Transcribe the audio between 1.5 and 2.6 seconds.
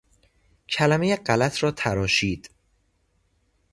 را تراشید.